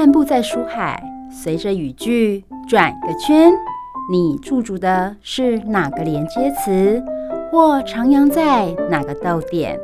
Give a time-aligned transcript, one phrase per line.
[0.00, 0.98] 漫步在书海，
[1.30, 3.52] 随着语句转个圈，
[4.10, 7.04] 你驻足的是哪个连接词，
[7.50, 9.78] 或徜徉在哪个逗点？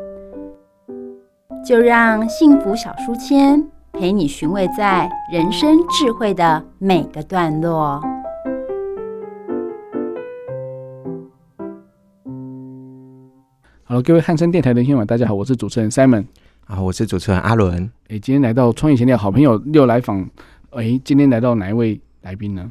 [1.62, 8.00] 就让幸福小书签陪你寻味在人生智慧的每个段落。
[13.84, 16.24] 好，各位汉声电台的听众，大家好，我是主持人 Simon。
[16.66, 17.88] 啊，我是主持人阿伦。
[18.08, 20.28] 哎，今天来到创业闲聊，好朋友又来访。
[20.70, 22.68] 哎，今天来到哪一位来宾呢？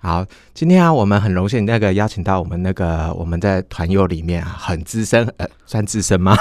[0.00, 6.36] 好，今天啊，我们很荣幸那个邀请到我们那个我们在团友里面啊，很资深，呃，算资深吗？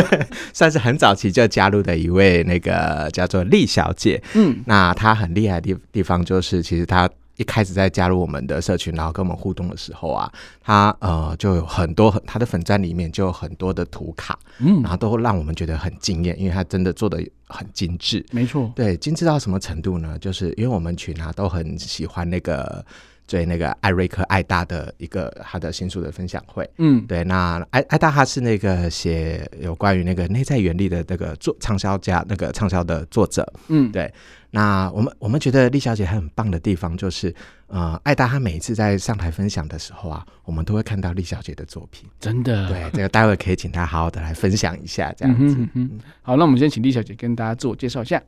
[0.52, 4.22] 算是很早期就加入的一位那个叫做丽小姐。
[4.34, 7.08] 嗯，那她很厉害的地地方就是，其实她。
[7.40, 10.30] 一开始在加入我们的社群，然后跟我们互动的时候啊，
[10.62, 20.18] 他呃就有很多很他的粉站里面就有很多的图卡，嗯，然后都让我们觉得很惊艳，因为他真的做的很精致，没错，对，精致到什么程度呢？
[20.18, 22.84] 就是因为我们群啊都很喜欢那个。
[23.30, 34.12] 对那个艾瑞克艾大的一个他的新书的分享会，嗯，对，那艾艾大他是那个写有关于那个内在原理的那个作畅销家，那个畅销的作者，嗯，对，
[34.50, 37.32] 那我们我们觉得丽小姐很棒的地方就是，
[37.68, 48.20] 呃，艾达他每一次在上台分享的时候啊，我们都会看到丽小姐的作品，真的，对，这个待会可以请她好好的来分享一下，这样子，嗯嗯，好，那我们先请丽小姐跟大家自我介绍一下，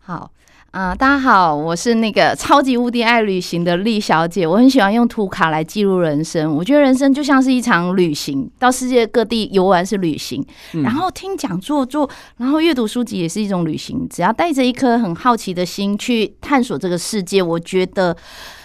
[0.00, 0.30] 好。
[0.74, 4.44] 啊、呃，大家好，我是那个超级无敌爱旅行的丽小姐。
[4.44, 6.52] 我很喜欢用图卡来记录人生。
[6.52, 14.04] 我觉得人生就像是一场旅行，到世界各地游玩是旅行，嗯、然后听讲座做，然后阅读书籍也是一种旅行。
[14.10, 18.16] 只要带着一颗很好奇的心去探索这个世界，我觉得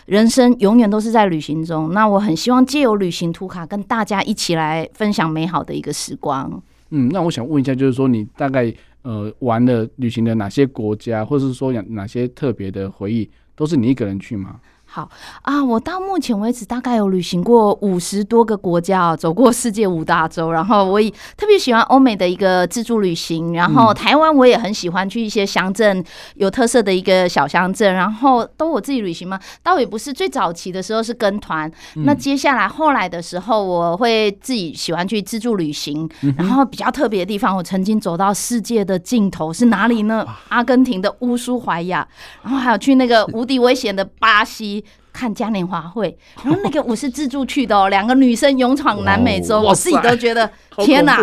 [0.07, 1.93] 人生永远都是在旅行中。
[1.93, 6.59] 那我很希望借由旅行图卡跟大家一起来分享美好的一个时光。
[6.89, 8.73] 嗯，那我想问一下，就是说你大概。
[9.01, 14.59] 呃，玩的旅行的哪些国家，或者是说哪些特别的回忆，都是你一个人去吗？
[14.91, 15.07] 好
[15.43, 20.51] 啊，我到目前为止大概有旅行过五十多个国家，走过世界五大洲。
[20.51, 26.03] 然后我也特别喜欢欧美的一个自助旅行，然后台湾我也很喜欢去一些乡镇
[26.37, 27.93] 有特色的一个小乡镇。
[27.93, 29.39] 然后都我自己旅行吗？
[29.61, 31.71] 倒也不是，最早期的时候是跟团。
[31.97, 36.09] 那接下来后来的时候，我会自己喜欢去自助旅行。
[36.35, 40.25] 然后比较特别的地方，我曾经走到世界的尽头是哪里呢？
[40.47, 42.07] 阿根廷的乌苏怀亚，
[42.41, 44.79] 然后还有去那个无敌危险的巴西。
[45.11, 51.17] 看嘉年华会，然后那个我是自助去的哦， 两个女生勇闯南美洲，我自己都觉得天哪，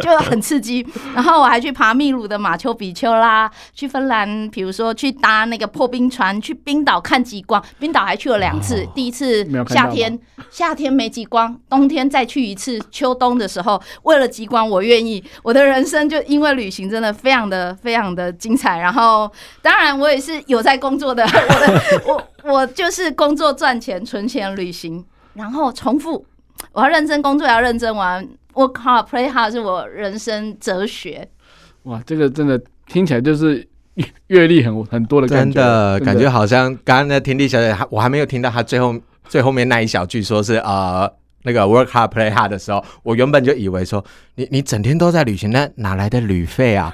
[0.00, 0.86] 就很刺激。
[1.14, 7.62] 然后我还去爬秘鲁的马丘比丘啦，去芬兰，比如说去搭那个破冰船，去冰岛看极光。
[7.78, 10.18] 冰岛还去了两次，第一次夏天，
[10.50, 15.22] 夏天没极光，冬天再去一次，秋冬的时候为了极光我愿意。
[15.42, 18.78] 我的人生就因为旅行真的非常的非常的精彩。
[18.78, 19.30] 然后
[19.62, 22.28] 当然我也是有在工作的，我的我。
[22.44, 25.04] 我就是工作赚钱、存钱、旅行，
[25.34, 26.24] 然后重复。
[26.72, 28.28] 我要认真工作，要认真玩。
[28.54, 31.26] Work hard, play hard 是我人生哲学。
[31.84, 33.66] 哇，这个真的听起来就是
[34.26, 38.94] 阅历很很多的感觉，真的，真的感觉好像刚刚那天地小姐，我还没有听到她最后
[39.26, 41.10] 最后面那一小句，说是呃
[41.44, 44.04] 那个 work hard, play hard 的时候，我原本就以为说
[44.34, 46.92] 你你整天都在旅行，那哪来的旅费啊？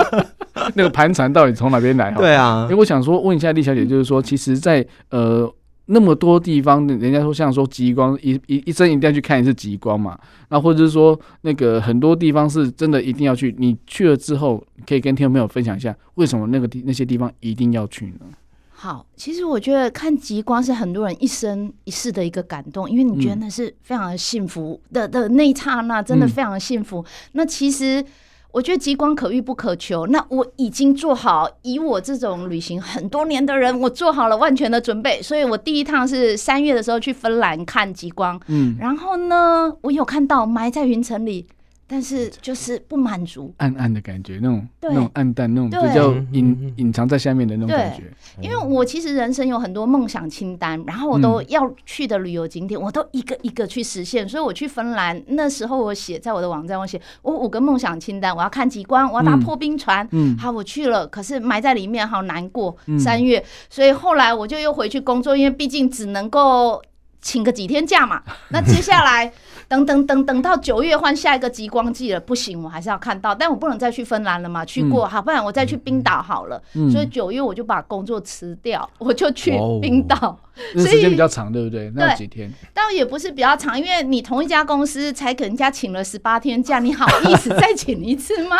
[0.76, 2.10] 那个盘缠到底从哪边来？
[2.12, 5.54] 对啊，因为我想说问一下丽小姐，就是说，其实在，在呃
[5.86, 10.16] 那么多地方，人家说像说极光，一一一生一定要去看一次极光嘛。
[10.48, 13.52] 那或者是说，那个很多地方是真的一定要去。
[13.58, 18.26] 你去了之后，可以跟听众朋友分享一下，为什么那个地那些地方一定要去呢？
[18.70, 27.00] 好，其实我觉得看极光是很多人一生一世的一个感动，因为你觉得那是非常的幸福的的那一刹那，真的非常的幸福。
[27.00, 28.04] 嗯、那其实。
[28.52, 30.06] 我觉得极光可遇不可求。
[30.06, 35.22] 那我已经做好，以我这种旅行很多年的人，我做好了万全的准备。
[35.22, 41.46] 所以我第一趟是三月的时候去芬兰看极光，嗯，然后呢，我有看到埋在云层里。
[41.90, 48.04] 但是就是不满足，暗暗的感觉，那种那种暗淡，那种比较隐隐藏在下面的那种感觉。
[48.40, 54.28] 因为我其实人生有很多梦想清单，然后我都要去的旅游景点，我都一个一个去实现。
[54.28, 60.06] 所以我去芬兰那时候，我写在我的网站，我写我五个梦想清单，我要看极光，我要搭破冰船。
[60.12, 62.76] 嗯，好，我去了，可是埋在里面，好难过。
[63.00, 66.80] 三月，所以后来我就又回去工作，因为毕竟只能够
[67.20, 68.22] 请个几天假嘛。
[68.50, 69.32] 那接下来。
[69.68, 76.60] 等等等等到九月换下一个极光季了，不行，我还是要看到，但我不能再去芬兰了嘛，去过，好，不然我再去冰岛好了。
[76.90, 80.36] 所以九月我就把工作辞掉， 我就去冰岛。
[80.72, 81.88] 所以时间比较长，对不对？
[81.94, 82.52] 那几天？
[82.74, 88.56] 倒也不是比较长，因为你同一家公司才给人家请了十八天假，你好意思再请一次吗？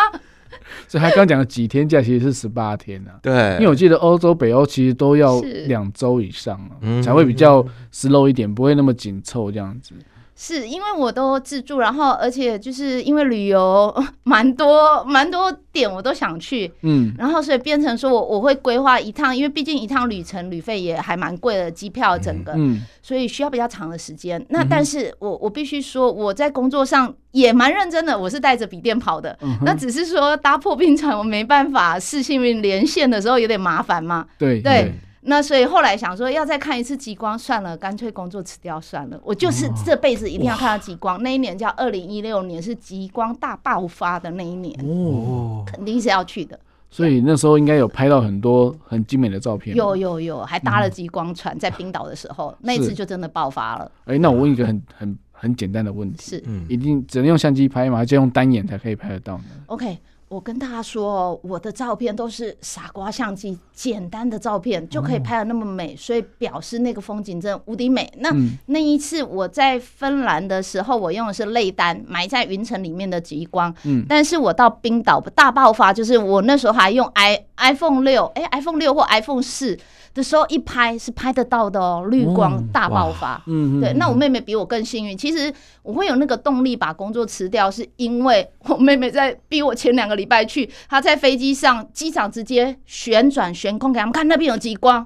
[0.87, 3.19] 所以他刚讲的几天假其实是十八天呢、啊。
[3.21, 9.93] 对，因为我记得欧洲、北欧其实都要两周以上、啊、才会比较 slow 一点，不会那么紧凑这样子。
[10.43, 24.43] 是因为我都自助，然后而且就是因为旅游 蛮多蛮多点我都想去，嗯，然后所以变成说我我会规划一趟，因为毕竟一趟旅程旅费也还蛮贵的，机票整个，嗯，所以需要比较长的时间。
[24.49, 34.63] 那但是我我必须说我在工作上也蛮认真的，我是带着笔电跑的，嗯、那只是说搭破冰船我没办法视讯连线的时候有点麻烦嘛，对对。
[34.63, 39.19] 对那所以后来想说要再看一次极光，算了，干脆工作辞掉算了。
[39.23, 41.17] 我就是这辈子一定要看到极光。
[41.17, 46.59] 哦、那一年叫二零一六年，是极光大爆发的那一年，哦，肯定是要去的。
[46.89, 49.75] 所以那时候应该有拍到很多很精美的照片。
[49.75, 53.91] 有有有，还搭了极光船，在冰岛的时候，嗯、那一次就真的爆发了。
[54.05, 57.97] 哎、欸，那我问一个很很很简单的问题，是，一定只能用相机拍吗？
[57.97, 59.97] 还是用单眼才可以拍得到呢？OK。
[60.31, 68.09] 我跟大家说哦，我的照片都是傻瓜相机，简单的照片就可以拍的那么美，所以表示那个风景真的无敌美。
[68.19, 68.33] 那
[68.67, 73.75] 那一次我在芬兰的时候，我用的是类单，埋在云层里面的极光。
[73.83, 79.77] 嗯，但是我到冰岛大爆发，就是我那时候还用 i iPhone 六，哎，iPhone 六或 iPhone 四。
[80.13, 83.41] 的时候一拍是拍得到的哦，绿光大爆发。
[83.47, 85.17] 嗯，对，那我妹妹比我更幸运。
[85.17, 95.05] 其实我会有那个动力把工作辞掉，是因为我妹妹在逼我前两个礼拜去，他在飞机上机场直接旋转悬空给他们看，那边有极光。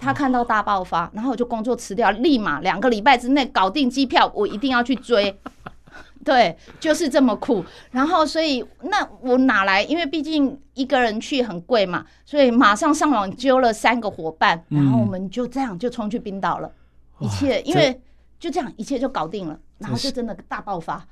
[0.00, 5.36] 他看到大爆发，然后我就工作辞掉，立马两个礼拜之内搞定机票，我一定要去追。
[6.24, 7.64] 对，就是这么酷。
[7.90, 9.82] 然后，所以那我哪来？
[9.82, 16.70] 因为毕竟一个人去很贵嘛，所以马上上网揪了三个伙伴，然后我们就这样就冲去冰岛了。
[17.18, 18.00] 嗯、一切因为
[18.38, 21.04] 就这样，一切就搞定了，然后就真的大爆发。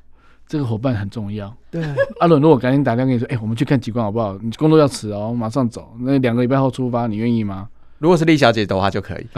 [0.48, 1.52] 这个伙伴很重要。
[1.70, 1.84] 对，
[2.20, 4.38] 阿伦，如果赶紧打电话跟你说，哎、欸，我们去看极光好不好？
[4.40, 5.92] 你工作要辞哦，马上走。
[6.00, 7.68] 那两个礼拜后出发，你愿意吗？
[7.98, 9.26] 如果是丽小姐的话就可以。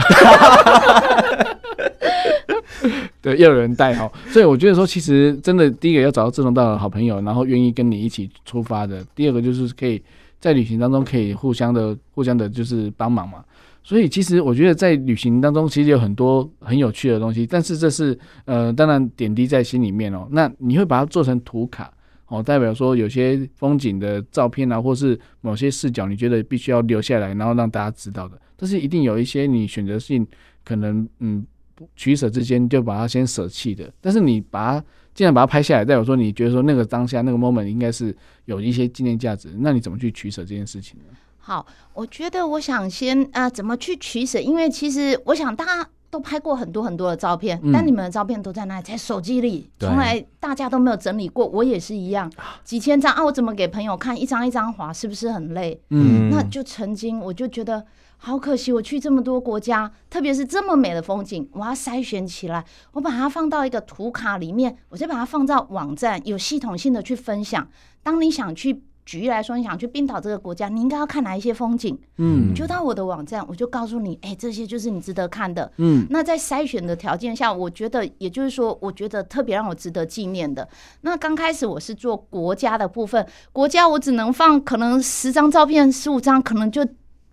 [3.21, 9.05] 对，要有人带哈，所以我觉得说，其实真的第一个要找到志同道合的好朋友，然后愿意跟你一起出发的。
[9.15, 10.01] 第二个就是可以
[10.39, 13.39] 在旅行当中可以互相的、互相的，就是帮忙嘛。
[13.83, 20.29] 所以其实我觉得在旅行当中，其实有很多很有趣的东西，但是这是呃，当然点滴在心里面哦。
[20.31, 21.93] 那你会把它做成图卡
[22.27, 28.41] 哦，代表说有些风景的照片啊，或是某些视角，你觉得必须要留下来，然后让大家知道的。
[28.57, 30.27] 但是一定有一些你选择性
[30.65, 31.47] 可能嗯。
[31.95, 34.85] 取舍之间就把它先舍弃的，但是你把它
[35.15, 38.13] 既然把它拍下来，代表说你觉得说那个当下那个 moment 应该是
[38.47, 41.17] 有一些纪念价值，那你怎么去取舍这件事情呢？
[41.49, 41.65] 好，
[41.95, 44.39] 我觉得我想先啊、呃，怎么去取舍？
[44.39, 51.47] 因为其实我想大家都拍过很多很多的照片，嗯、但你们的照片都在那里，在手机里，从来大家都没有整理过。
[51.47, 52.31] 我也是一样，
[52.65, 54.15] 几千张啊，我怎么给朋友看？
[54.15, 55.81] 一张一张滑，是不是很累？
[55.89, 57.83] 嗯，那就曾经我就觉得。
[58.21, 67.69] 好可惜，我去这么多国家，特别是这么美的风景，我要筛选起来，我把它放到一个图卡里面，我再把它放到网站，有系统性的去分享。
[68.03, 71.99] 当你想去，举例来说，你想去冰岛这个国家，你应该要看哪一些风景？
[72.19, 75.73] 嗯，你就到我的网站，我就告诉你，哎，这些就是你值得看的。
[75.79, 80.69] 嗯，那在筛选的条件下，我觉得，也就是说，我觉得特别让我值得纪念的。
[81.01, 86.87] 那刚开始我是做国家的部分，国家我只能放可能十张照片，十五张可能就。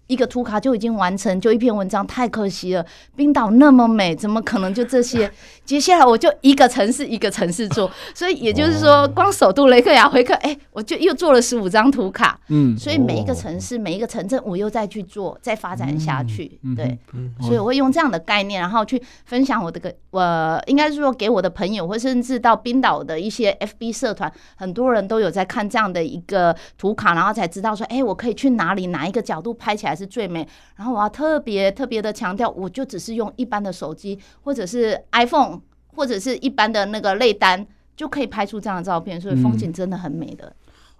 [0.08, 2.86] 一个图卡就已经完成，就一篇文章，太可惜了。
[3.16, 5.32] 冰岛那么美，怎么可能就这些？
[5.66, 12.40] 接下来我就一个城市一个城市做，所以也就是说，光首都雷克雅维克，哎，我就又做了十五张图卡。
[12.50, 16.60] 嗯，所以每一个城市、每一个城镇，我又再去做，再发展下去。
[16.76, 17.00] 对，
[17.42, 30.48] 所以我会用这样的概念，然后去分享我的个，我应该是说给我的朋友，或甚至到冰岛的一些 FB 社团，很多人都有在看这样的一个图卡，然后才知道说，哎，我可以去哪里，哪一个角度拍起来是最美。
[30.76, 39.20] 然后我要特别特别的强调，我就只是用一般的手机，或者是 iPhone，或者是一般的那个内单，就可以拍出这样的照片。
[39.20, 40.54] 所以风景真的很美的。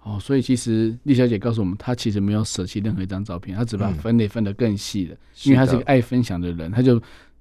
[0.04, 7.00] 嗯、哦，所以其实丽小姐告诉我们，她其实没有舍弃任何一张照片，她只把分类分得更细了，嗯、因为她是个爱分享的人，她就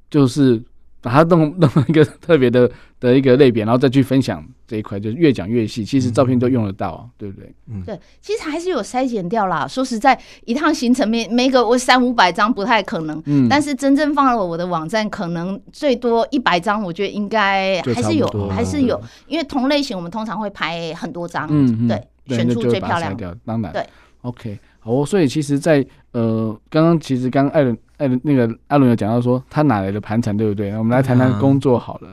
[0.09, 0.62] 就是。
[1.05, 2.67] 把它弄弄一个特别的
[3.00, 5.85] 的一个类别，然后再去分享这一块，就越讲越细。
[5.85, 7.53] 其实照片都用得到，对不对？
[7.69, 9.67] 嗯，对，其实还是有筛减掉啦。
[9.67, 13.21] 说实在，一趟行程没没个我三五百张不太可能。
[13.27, 19.00] 嗯，但是真正放了我的网站，可能最多一百张，我觉得应该还是有，还是有。
[19.27, 23.38] 因为同类型，我们通常会拍很多张，嗯，对，选出最漂亮的。
[23.45, 23.85] 当然，对
[24.21, 24.57] ，OK。
[24.81, 30.75] 哦，所以其实在，在呃，刚刚其实刚艾伦艾伦那个艾伦有讲到说，他哪来的盘缠，对不对？
[30.77, 32.09] 我们来谈谈工作好了。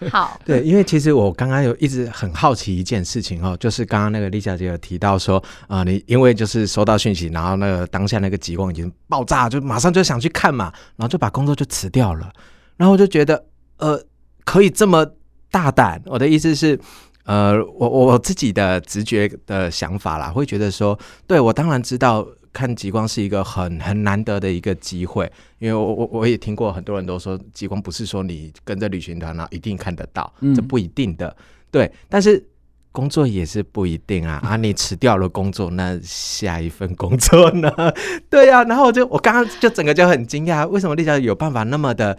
[0.12, 12.30] 好，对，因为其实我刚刚有一直很好奇一件事情哦，就是刚刚那个丽小姐有提到说，啊、呃，你因为就是收到讯息，然后那个当下那个极光已经爆炸，就马上就想去看嘛，然后就把工作就辞掉了，
[12.76, 13.44] 然后我就觉得，
[13.78, 14.00] 呃，
[14.44, 15.04] 可以这么
[15.50, 16.00] 大胆。
[16.06, 16.78] 我的意思是，
[17.24, 22.24] 呃，我我自己的直觉的想法啦，会觉得说，对，我当然知道。
[22.58, 31.36] 看极光是一个很很难得的一个机会，因为我我我也听过很多人都说，极光不是说你跟着旅行团然后一定看得到，嗯、这不一定的。
[31.70, 32.44] 对，但是
[32.90, 34.40] 工作也是不一定啊。
[34.42, 37.70] 啊，你辞掉了工作，那下一份工作呢？
[38.28, 38.64] 对呀、啊。
[38.64, 42.18] 然后我就我刚刚就整个就很惊讶，为什么丽佳有办法那么的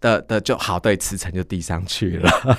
[0.00, 0.78] 的的就好？
[0.78, 2.56] 对，辞呈就递上去了啊。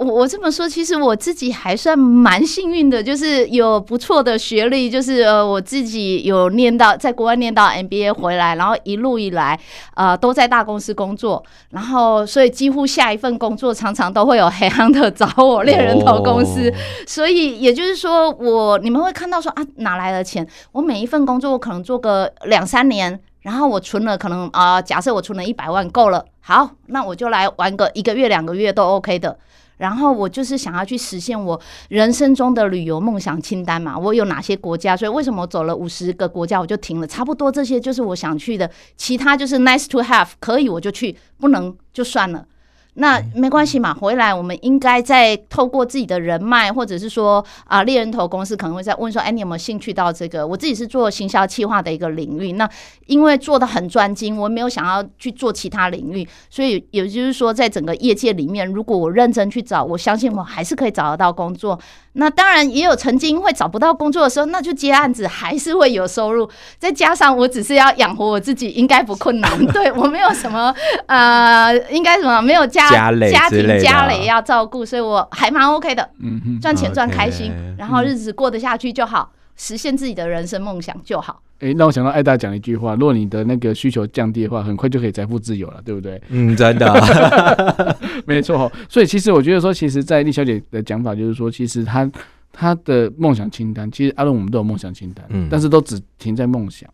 [0.00, 9.60] 我我这么说，其实我自己还算蛮幸运的，就是有不错的学历，就是呃我自己有念到在国外念到 MBA 回来，然后一路以来
[9.94, 16.72] 呃都在大公司工作，然后所以几乎下一份工作常常都会有黑 hunter 找我猎人头公司，
[17.06, 20.48] 所以也就是说我你们会看到说啊哪来的钱？
[20.72, 29.36] 我每一份工作我可能做个两三年，然后我存了可能啊、呃、假设我存了一百万够了，好，那我就来玩个一个月两个月都 OK 的。
[29.80, 31.58] 然后我就是想要去实现我
[31.88, 34.94] 人生中的旅游梦想清单嘛，我有哪些国家？
[34.94, 37.06] 所以为什么我走了五十个国家我就停了？
[37.06, 42.46] 差不多这些就是我想去的，其他就是 nice to have，可以我就去，不能就算了。
[42.94, 50.46] 那没关系嘛，回来我们应该再透过自己的人脉，或者是说啊，猎人头公司可能会再问说，哎，你有没有兴趣到这个？
[50.46, 52.68] 我自己是做行销企划的一个领域，那
[53.06, 61.78] 因为做的很专精，我没有想要去做其他领域，所以也就是说，在整个业界里面，如果我认真去找，我相信我还是可以找得到工作。
[62.14, 66.48] 那当然也有曾经会找不到工作的时候，那就接案子，还是会有收入。
[66.76, 69.66] 再加上我只是要养活我自己，应该不困难。
[69.68, 70.74] 对，我没有什么
[71.06, 76.08] 呃，应该什么没有家家累家庭家累要照顾，所以我还蛮 OK 的。
[76.20, 81.42] 嗯哼，赚钱赚开心，然后日子过得下去就好，实现自己的人生梦想就好。
[81.60, 86.18] 哎、欸，让我想到艾大讲一句话：如果你的那个需求降低的话，很快就可以财富自由了，对不对？
[86.30, 88.72] 嗯，真的， 没错。
[88.88, 92.10] 所以其实我觉得说，其实，在丽小姐的讲法就是说，其实她
[92.50, 96.88] 她的梦想清单，其实阿伦我们都有梦想清单，嗯，但是都只停在梦想。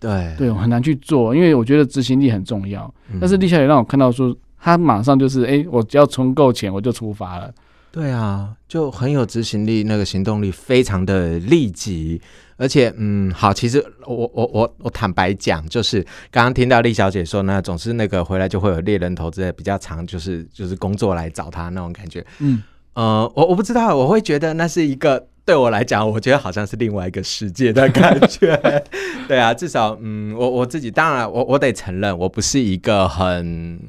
[0.00, 2.92] 对对，很难去做，因为我觉得执行力很重要。
[3.12, 7.52] 嗯、但是丽小姐让我看到说，她马上就是，哎、欸，我只要存够钱，我就出发了。
[7.90, 12.22] 对啊，就很有执行力，那个行动力非常的立即。
[12.56, 16.00] 而且，嗯，好，其实我我我我坦白讲，就是
[16.30, 22.62] 刚刚听到丽小姐说呢，总是那个回来就会有猎人投资的比较长，就是就是工作来找他那种感觉，嗯，
[22.94, 28.56] 呃，我我不知道，我会觉得那是一个对我来讲，我觉得好像是另外一个世界的感觉，
[29.26, 33.80] 对啊，至少，嗯，我我自己当然，我我得承认，我不是一个很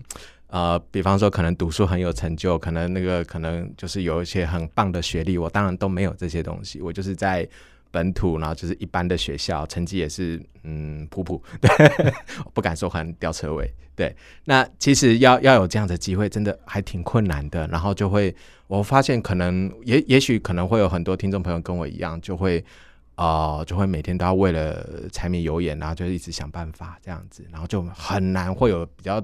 [0.53, 7.47] 呃，比方说可能读书很有成就，可能那个可能就是有一些很棒的学历，我当然都没有这些东西，我就是在。
[7.93, 11.69] 本土，然后就是一般的学校，成绩也是嗯普普，对，
[12.51, 14.15] 不敢说很吊车尾，对。
[14.45, 17.67] 那其实要要有这样的机会，真的还挺困难的。
[17.67, 22.65] 然后就会，我发现可能也也许可能会有很多听众朋友跟我一样，就会
[23.13, 29.23] 啊、就会每天都要为了柴米油盐，然后就一直想办法这样子，然后就很难会有比较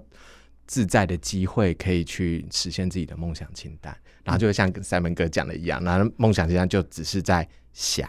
[0.69, 3.93] 自在的机会可以去实现自己的梦想清单。
[4.23, 8.07] 然后就像跟赛门哥讲的一样，那梦想清单就只是在想。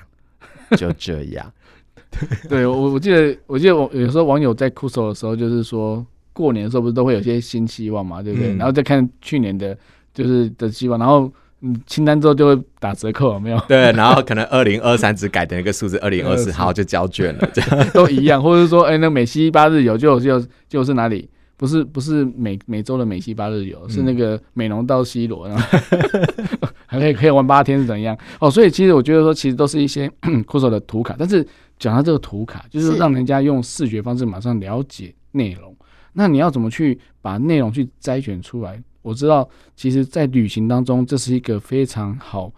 [0.76, 1.52] 就这样，
[2.48, 8.52] 对我我记得我记得我有时候网友在酷搜的时候，就是说过年的时候不是都会有些新希望嘛，对不对？
[8.52, 9.76] 嗯、然后再看去年的，
[10.14, 11.28] 就是的希望，然后
[11.62, 13.58] 嗯清单之后就会打折扣，有没有？
[13.66, 21.28] 对，然后可能二零二三只改的那个数字，二零二四号就交卷了，这样 都一样，或者是说，哎、欸，那美西八日游就就就是哪里？
[21.60, 25.78] 不是不是每每周的美西八日游，是那个美浓到西罗，然后
[26.88, 28.16] 还可以可以玩八天是怎样？
[28.38, 30.10] 哦，所以其实我觉得说，其实都是一些
[30.46, 31.14] 酷手的图卡。
[31.18, 31.46] 但是
[31.78, 35.76] 讲到这个图卡，就是让人家用视觉方式马上了解内容。
[36.14, 38.82] 那你要怎么去把内容去筛选出来？
[39.02, 42.50] 我知道，其实，在旅行当中，这是一个非常好，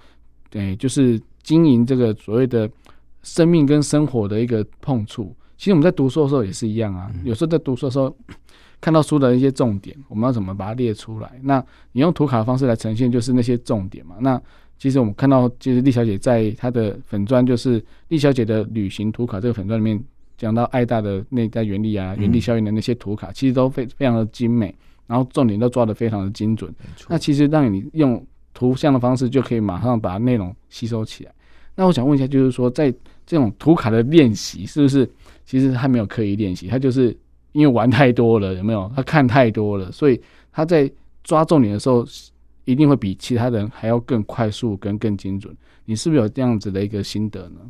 [0.49, 2.71] 对，就是经营这个所谓的
[3.25, 5.35] 生命跟生活的一个碰触。
[5.59, 8.16] 其实我们在读书的时候也是一样啊，有时候在读书的时候。
[8.82, 11.30] 看到书的一些重点，我们要怎么把它列出来？
[11.40, 14.16] 那你用图卡的方式来呈现，就是那些重点嘛。
[14.18, 14.42] 那
[14.76, 20.02] 其实我们看到，就是丽小姐在她的粉砖，就是丽小姐的旅行图卡这个粉砖里面
[20.36, 24.74] 讲到爱大的内在原理啊、原地效应的那些图卡，其实都非非常的精美，
[25.06, 26.74] 然后重点都抓得非常的精准。
[27.08, 28.20] 那其实让你用
[28.52, 31.32] 图像的方式就可以马上把内容吸收起来。
[31.76, 32.92] 那我想问一下，就是说在
[33.24, 35.08] 这种图卡的练习，是不是
[35.46, 36.66] 其实还没有刻意练习？
[36.66, 37.16] 它就是。
[37.52, 38.90] 因为玩太多了，有没有？
[38.97, 40.90] 他看太多了，所以他在
[41.23, 42.04] 抓重点的时候，
[42.64, 45.54] 一定会比其他人还要更快速跟更精准。
[45.85, 47.61] 你是不是有这样子的一个心得呢？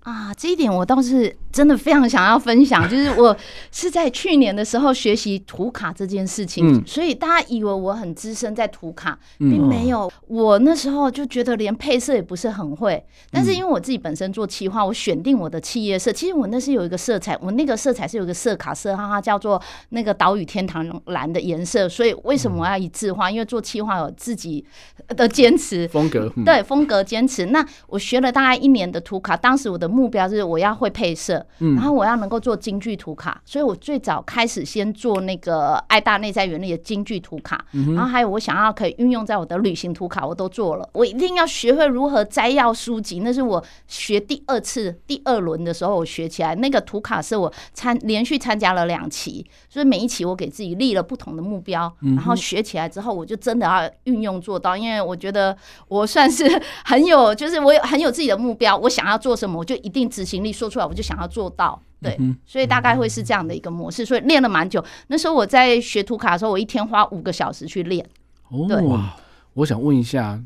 [0.00, 3.36] 啊，这一点我倒是真的非常想要分享， 就是我
[3.70, 10.10] 是在去年的时候学习图卡这件事情，嗯、所以大家以为我很资深在图卡，并没有。
[10.26, 21.86] 我那时候就觉得连配色也不是很会，但是因为我自己本身做企划，我选定我的企业色，其实我那是有一个色彩，我那个色彩是有一个色卡色，哈哈，叫做那个岛屿天堂蓝的颜色。
[21.86, 23.30] 所以为什么我要一致化？
[23.30, 24.64] 因为做企划有自己
[25.08, 27.46] 的坚持风格，对风格坚持。
[27.46, 29.87] 那我学了大概一年的图卡，当时我的。
[29.88, 37.64] 目标是我要会配色，然后我要能够做京剧图卡，所以我最早开始先做那个爱大内在原理的京剧图卡，
[37.94, 40.88] 然后还有我想要可以运用在我的旅行图卡，我都做了。
[40.92, 46.54] 我一定要学会如何摘要书籍，那是我学第二次第二轮的时候我学起来。
[46.54, 55.56] 那个图卡是我参连续参加了两期，所以每一期我给自己立了不同的目标，然后学起来之后，我就真的要运用做到，因为我觉得
[55.88, 56.44] 我算是
[56.84, 59.77] 很有，就是我有很有自己的目标，我想要做什么，我就。
[59.78, 61.80] 一定执行力说出来，我就想要做到。
[62.00, 62.16] 对，
[62.46, 64.06] 所以大概会是这样的一个模式。
[64.06, 64.84] 所以练了蛮久。
[65.08, 68.06] 那时候我在学图卡的时候，我一天花五个小时去练。
[68.50, 68.66] 哦。
[68.86, 69.16] 哇，
[69.54, 70.40] 我想问一下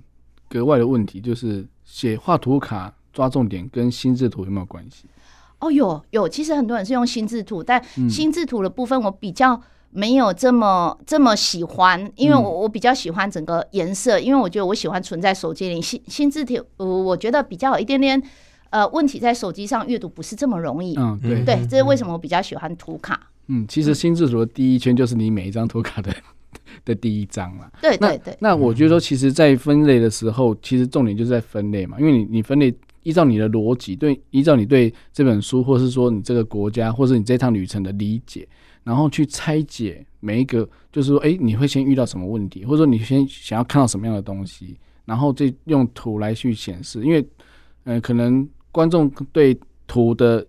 [0.48, 5.04] 格外的问题，就是写画图卡抓重点跟心智图有没有关系？
[5.58, 6.26] 哦，有有。
[6.26, 9.60] 其实很多人是用心智图，但心智图的部分我比较
[9.90, 15.82] 没有这么这么喜欢，因为我我比较喜欢整个颜色，因为我觉得我喜欢存在手机里。
[15.82, 18.22] 心心智图，我觉得比较有一点点。
[18.72, 20.96] 呃，问题在手机上阅读不是这么容易。
[20.96, 23.28] 嗯，对对，这是为什么我比较喜欢图卡。
[23.48, 26.10] 嗯，其实心智图的第一圈就是你每一张图卡的
[26.82, 27.70] 的第一张了。
[27.82, 28.34] 对对对。
[28.40, 38.48] 那我觉得说，其实，在分类的时候，其实重点就是在分类嘛，因为你你分类依照你的逻辑，对，依照你对这本书，或是说你这个国家，或是你这趟旅程的理解，
[38.84, 47.20] 然后去拆解每一个，就是说，哎，你会先遇到什么问题，或者说你先想要看到什么样的东西，然后再用图来去显示，因为，
[47.84, 48.48] 嗯、呃，可能。
[48.72, 50.44] 观众对图的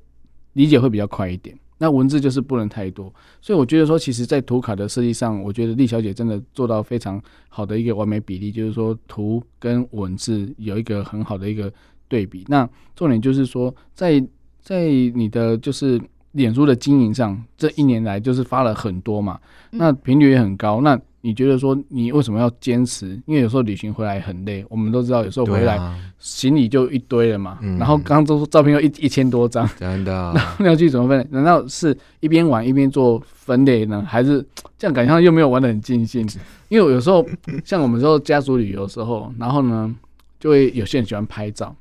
[0.54, 11.72] 理解会比较快一点，那文字就是不能太多，所以我觉得说，其实，在图卡的设计上，我觉得丽小姐真的做到非常好的一个完美比例，就是说图跟文字有一个很好的一个
[12.08, 12.46] 对比。
[12.48, 14.26] 那重点就是说，在
[14.62, 16.00] 在你的就是
[16.34, 19.40] 脸书的经营上，这一年来就是发了很多嘛，
[19.72, 20.82] 那频率也很高。
[20.82, 23.18] 那你觉得说你为什么要坚持？
[23.26, 25.80] 因为有时候旅行回来很累，我们都知道，有时候回来
[26.20, 27.52] 行李就一堆了嘛。
[27.52, 31.26] 啊、然后刚刚都说照片有一一千多张，真的， 那要去怎么分类？
[31.32, 34.06] 难道是一边玩一边做分类呢？
[34.06, 34.46] 还是
[34.78, 36.28] 这样感觉上又没有玩的很尽兴？
[36.68, 37.26] 因为有时候
[37.64, 39.96] 像我们说家族旅游的时候，然后呢，
[40.40, 41.74] 就会有些人喜欢拍照，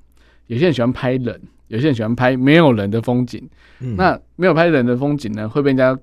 [0.46, 1.40] 有些人喜欢拍人，
[1.72, 3.42] 有些人喜欢拍没有人的风景。
[3.80, 5.98] 嗯、那没有拍人的风景呢，会被人家。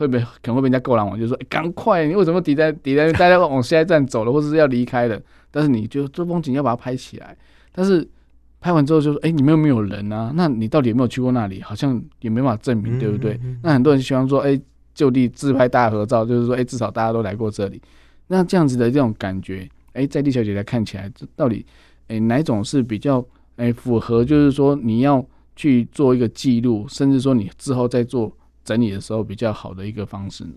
[0.00, 5.20] 会被可能会被人家够拦网，就说：“赶、欸、快，你为什么抵在抵在大家往下一站走了，或者是要离开了？
[5.50, 7.36] 但是你就这风景要把它拍起来。
[7.70, 8.08] 但是
[8.62, 10.32] 拍完之后就说：哎、欸，你们有没有人啊？
[10.34, 11.60] 那你到底有没有去过那里？
[11.60, 13.34] 好像也没办法证明，对不对？
[13.34, 14.62] 嗯嗯嗯、那很多人喜欢说：哎、欸，
[14.94, 17.78] 就地自拍大合照，就是说：哎、欸，至少大家都来过这里。
[18.26, 21.66] 那这样子的这种感觉，哎、欸，在丽小姐来看起来，这到底
[22.08, 23.22] 哎、欸、哪一种是比较
[23.60, 24.24] 哎、欸、符合？
[24.24, 30.52] 就是说你要去做一个记录，甚至说你之后再做。”整理的时候比较好的一个方式呢？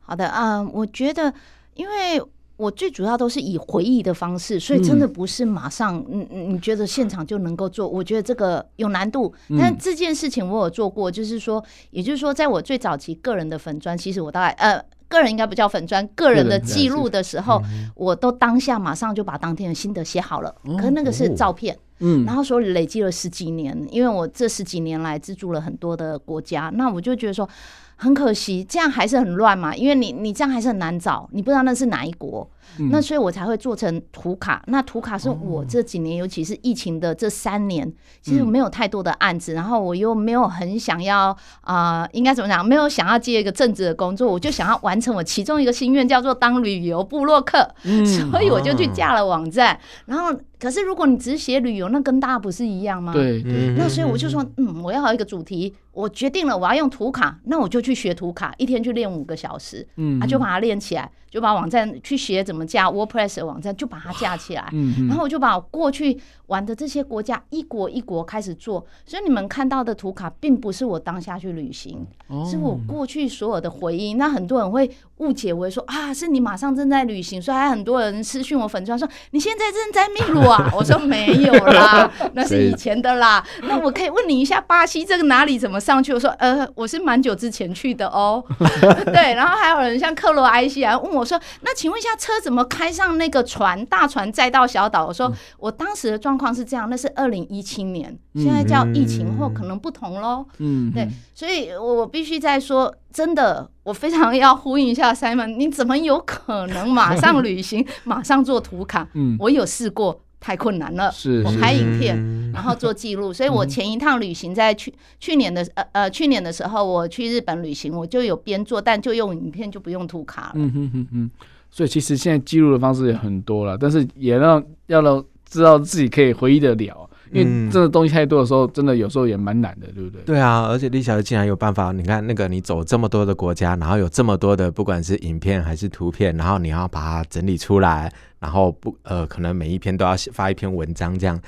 [0.00, 1.34] 好的啊、呃，我觉得，
[1.74, 2.22] 因为
[2.56, 7.86] 我最主要都是以回忆的方式，所以真的不是马上，嗯嗯，你觉得现场就能够做？
[7.86, 9.34] 我觉得这个有难度。
[9.58, 17.60] 但这件事情我有做过，就是说，也就是说，在我最早期个人的粉砖，其实我大概呃，个人应该不叫粉砖，个人的记录的时候，
[17.96, 21.76] 我都当下马上就把当天的心得写好了，可是那个是照片。
[22.04, 27.48] 嗯，然后说累积了十几年，因为我这十几年来资助了很多的国家，那我就觉得说
[27.96, 32.48] 很可惜，这样还是很乱嘛，因为你你这样还是很难找，你不知道那是哪一国。
[32.78, 34.62] 嗯、那所以我才会做成图卡。
[34.66, 42.64] 那图卡是我这几年，哦、尤其是疫情的这三年，其实没有太多的案子，嗯、然后我又没有很想要啊、呃，应该怎么讲？
[42.64, 47.68] 没有想要接一个正职的工作，我就想要完成我其中一个心愿，叫做当旅游部落客。
[47.84, 49.74] 嗯、所以我就去架了网站。
[49.74, 53.12] 哦、然后，可是如果你只是写旅游，那跟大家不是一样吗？
[53.12, 53.74] 对对。
[53.76, 55.74] 那所以我就说，嗯，我要有一个主题。
[55.92, 72.06] 我决定了，我要用图卡，那我就去学图卡，一天去练五个小时，嗯，啊，就把它练起来，就把网站去学怎么架 WordPress 的网站，就把它架起来，嗯，然后我就把我过去玩的这些国家一国一国开始做，所以你们看到的图卡并不是我当下去旅行，
[72.44, 74.12] 是我过去所有的回忆。
[74.14, 74.90] 那很多人会
[75.22, 80.68] 误解为说啊，是你马上正在旅行，所以还很多人私讯我粉砖说你现在正在秘鲁啊？
[80.74, 83.42] 我说没有啦， 那是以前的啦。
[83.62, 86.12] 那我可以问你一下，巴西这个哪里怎么上去？
[86.12, 88.42] 我说呃，我是蛮久之前去的哦。
[89.14, 93.86] 对，然后还有人像克罗埃西亚问我说，那请问一下车怎么开上那个船？
[93.86, 95.06] 大船载到小岛？
[95.06, 100.44] 我说我当时的状况是这样，那是二零一七年，现在叫疫情后可能不同喽。
[100.58, 109.06] 嗯，对，所以我必须在说，真的，我非常要呼应一下 Simon，你怎么有可能马上 旅行，马上做图卡？
[109.14, 111.10] 嗯，我有试过，太困难了。
[111.12, 113.32] 是，我拍影片，然后做记录。
[113.32, 120.52] 所以我前一趟旅行在去去年的呃呃去年的时候，我去日本旅行，我就有边做，但就用影片，就不用图卡了。
[120.54, 121.30] 嗯哼哼哼。
[121.70, 127.08] 所以其实现在记录的方式也很多了，但是也让要让知道自己可以回忆得了。
[127.32, 130.22] 因为这个东西太多的时候，真的有时候也蛮难的，对不对？
[130.22, 141.40] 对啊，而且李小姐竟然有办法，你看那个你走这么多的国家，然后有这么多的不管是影片还是图片，然后你要把它整理出来，然后不呃，可能每一篇都要发一篇文章这样。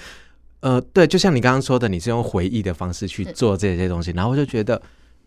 [0.60, 4.80] 呃，对，就像你刚刚说的，你是用回忆的方式去做这些东西，然后我就觉得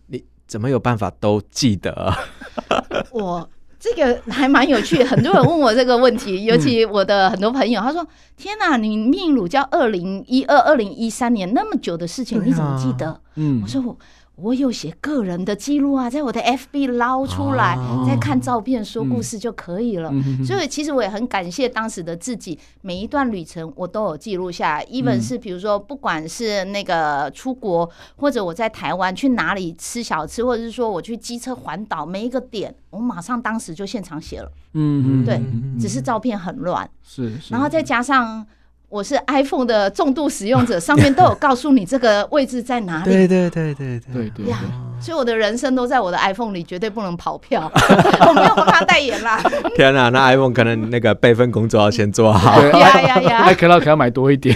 [0.07, 2.13] 你怎么有办法都记得？
[3.11, 3.47] 我。
[3.79, 13.97] 这个还蛮有趣，很多人问我这个问题，尤其我的很多朋友，他说：“天哪，你命乳叫二零一二、二零一三年那么久的事情，你怎么记得？”嗯，我说我。
[14.37, 17.75] 我有写个人的记录啊，在我的 FB 捞出来，
[18.07, 20.13] 再看照片说故事就可以了。
[20.45, 24.85] 所以其实我也很感谢当时的自己，每一段旅程我都有记录下来。
[24.85, 34.51] even 是比如说，不管是那个出国，或者我在台湾去哪里吃小吃，或者是说我去机车环岛，每一个点我马上当时就现场写了。
[34.73, 35.41] 嗯，对，
[35.79, 36.87] 只是照片很乱。
[37.01, 38.45] 是，然后再加上。
[38.89, 43.03] 我是 iPhone 的重度使用者，上面都有告诉你这个位置在哪里。
[43.03, 44.59] 对对对对对对呀！
[45.01, 47.69] 所以我的人生都在我的 iPhone 里，绝对不能跑票。
[47.73, 49.43] 我没有帮他代言啦。
[49.75, 52.61] 天哪，那 iPhone 可能那个备份工作要先做好。
[52.79, 54.55] 呀呀呀！iCloud 可要买多一点。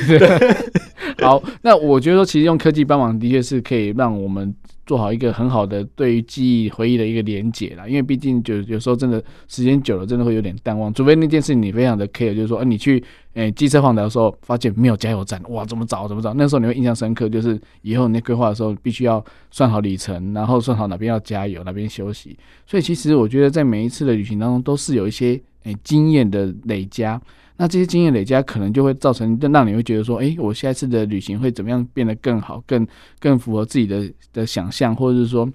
[1.22, 4.56] 好，那我觉得说，其实用科技帮忙的确是可以让我们。
[4.84, 10.94] 做好一个很好的对于记忆回忆的一个连结啦，因为毕竟就有时候真的时间久了，真的会有点淡忘。
[10.94, 13.02] 除非那件事你非常的 care，就是说，呃，你去
[13.34, 16.34] 诶机车环岛的时候发现没有加油站，哇，怎么找怎么找？
[16.34, 22.38] 那时候你会印象深刻，就是以后你规划的时候必须要算好里程，然后算好哪边要加油，哪边休息。
[22.66, 27.22] 所以其实我觉得在每一次的旅行当中，都是有一些诶经验的累加。
[27.58, 32.88] 那这些经验累加，可能就会造成，让你会觉得说，哎，我下一次的旅行会怎么样变得更好，更
[33.20, 35.48] 更符合自己的的想象，或者是说，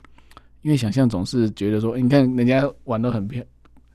[0.63, 3.43] 因为想象总是觉得说，你看人家玩的很漂，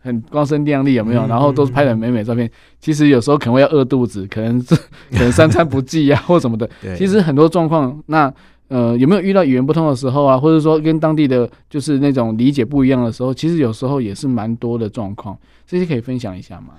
[0.01, 1.25] 很光鲜亮丽，有没有？
[1.27, 4.75] 然后都是拍的美美照片，其实有时候可能会要饿肚子，可能是
[5.13, 6.69] 可能三餐不济啊，或什么的。
[6.97, 8.33] 其实很多状况，那
[8.67, 15.37] 呃，有没有遇到语言不通的时候啊，或者说跟当地的就是那种理解不一样的时候，其实有时候也是蛮多的状况，
[15.67, 16.73] 这些可以分享一下吗？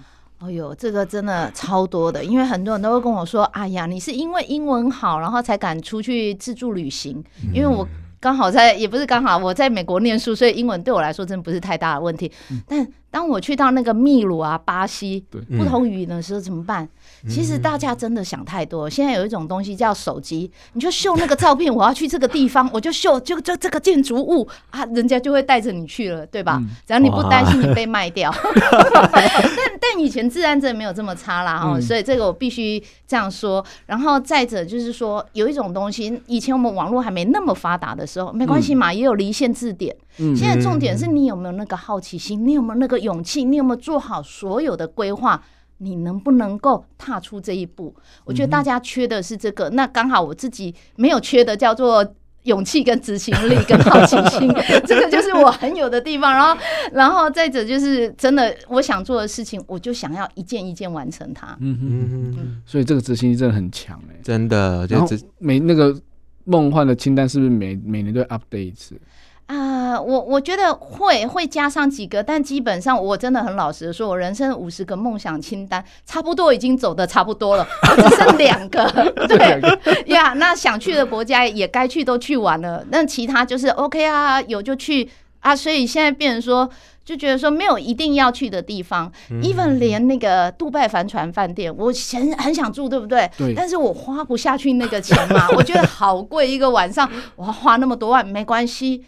[0.45, 7.23] 哎呦，这个真的超多的，因为很多人都会跟我说：“哎呀，你是因为英文好，然后才敢出去自助旅行。”
[7.55, 7.87] 因为我
[8.19, 12.29] 刚好在，也不是刚好，我在美国念书，所以英文对我来说真的不是太大的问题。
[12.67, 15.23] 但当我去到那个秘鲁啊、巴西，
[15.59, 16.89] 不同语言的时候怎么办？
[17.29, 18.89] 其实大家真的想太多。
[18.89, 26.59] 现在有一种东西叫手机，你就秀那个照片，我要去这个地方，我就秀就就这个建筑物啊，人家就会带着你去了，对吧？
[26.87, 28.33] 只要你不担心你被卖掉。
[29.13, 33.63] 但但以前治安真的没有这么差啦，哈，所以这个我必须这样说。
[33.85, 39.95] 然后再者就是说，有一种东西，以前我们网络还没那么发达的时候，没关系嘛，也有离线字典。
[40.37, 45.43] 现在重点是你有没有那个好奇心，你有没有那个勇气，你有没有做好所有的规划？
[45.79, 47.93] 你能不能够踏出这一步？
[48.25, 52.07] 我觉得大家缺的是这个，那刚好我自己没有缺的，叫做
[52.45, 54.49] 勇气跟执行力跟好奇心，
[54.87, 56.33] 这个就是我很有的地方。
[56.33, 56.63] 然后，
[56.93, 61.57] 然后再者就是真的，我想做的事情，我就想要一件一件完成它。
[61.59, 62.63] 嗯嗯嗯。
[62.65, 64.87] 所以这个执行力真的很强哎，真的。
[64.87, 64.97] 就
[65.39, 66.01] 每那个
[66.45, 68.95] 梦幻的清单是不是每每年都要 update 一次？
[69.53, 78.83] 啊，我我觉得会会加上几个，但基本上我真的很老实的说，我人生五十个梦想清单差不多已经走的差不多了，我只剩 两个。
[79.29, 79.61] 对
[80.07, 85.11] 呀，那想去的国家也该去都去完了，那其他就是 OK 啊，有就去
[85.41, 85.55] 啊。
[85.55, 86.67] 所以现在变成说，
[87.05, 89.13] 就觉得说没有一定要去的地方
[89.43, 93.31] ，even 连那个杜拜帆船饭店，我很很想住，对不对？
[93.37, 93.53] 对。
[93.55, 99.05] 但是我花不下去那个钱嘛，我觉得好贵，一个晚上我要花那么多万，没关系。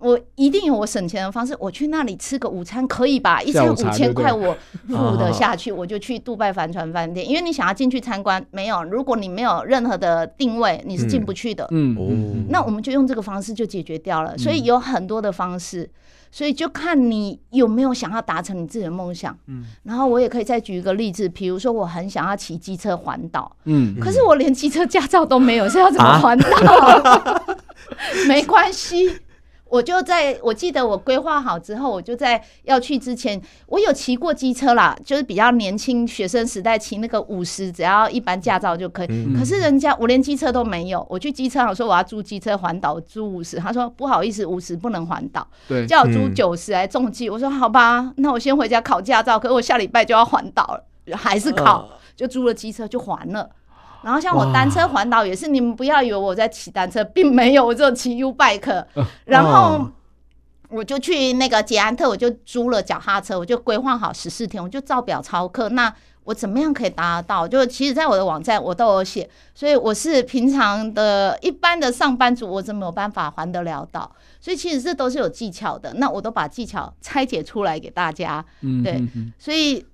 [0.00, 1.54] 我一定有我省钱的方式。
[1.60, 3.40] 我去那里吃个午餐可以吧？
[3.42, 4.56] 一餐五千块我
[4.88, 7.28] 付得下去， 我就去杜拜帆船饭店。
[7.28, 11.66] 因为你想要进去参观，没有，如果你没有任何的定位，你是进不去的。
[11.70, 14.36] 嗯，嗯，那我们就用这个方式就解决掉了。
[14.38, 15.88] 所以有很多的方式，
[16.30, 19.36] 所以就看你有没有想要达成你自己的梦想。
[19.48, 23.54] 嗯，然后我也可以再举一个例子，比如说我很想要骑机车环岛。
[23.64, 27.42] 嗯，可是我连机车驾照都没有，是要怎么环岛？
[28.26, 29.18] 没关系。
[29.70, 39.06] 我就在我记得我规划好之后，我就在要去之前，我有骑过机车啦，就是比较年轻学生时代骑那个五十，只要一般驾照就可以。
[39.08, 47.30] 嗯、可是人家我连机车都没有，我去机车行说我要租机车环岛，租五十，他说不好意思，五十不能环岛，对，叫我租九十来重机。
[47.30, 53.48] 我说好吧，那我先回家考驾照，可是我下礼拜就要环岛了，还是考，就租了机车就还了。
[54.02, 58.84] 然后像我单车环岛也是，你们不要以为我在骑单车，并没有，我只有骑 U bike。
[59.26, 59.86] 然后
[60.68, 65.68] 我就去那个捷安特，我就租了脚踏车，我就规划好十四天，我就照表操课。
[65.70, 65.92] 那
[66.24, 67.46] 我怎么样可以达得到？
[67.46, 74.10] 就其实，在我的网站我都有写，所以我是平常的一般的上班族，我真没有办法还得了岛。
[74.40, 78.44] 所以其实这都是有技巧的，那我都把技巧拆解出来给大家。
[78.82, 79.02] 对，
[79.38, 79.84] 所以。